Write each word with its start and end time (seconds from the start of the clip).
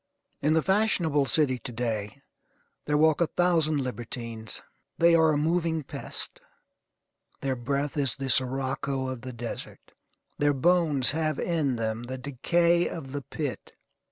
In 0.41 0.53
the 0.53 0.63
fashionable 0.63 1.27
city 1.27 1.59
to 1.59 1.71
day 1.71 2.23
there 2.85 2.97
walk 2.97 3.21
a 3.21 3.27
thousand 3.27 3.81
libertines. 3.81 4.63
They 4.97 5.13
are 5.13 5.31
a 5.31 5.37
moving 5.37 5.83
pest. 5.83 6.41
Their 7.41 7.55
breath 7.55 7.95
is 7.97 8.15
the 8.15 8.31
sirocco 8.31 9.09
of 9.09 9.21
the 9.21 9.31
desert. 9.31 9.91
Their 10.39 10.53
bones 10.53 11.11
have 11.11 11.37
in 11.37 11.75
them 11.75 12.01
the 12.01 12.17
decay 12.17 12.89
of 12.89 13.11
the 13.11 13.21
pit. 13.21 13.73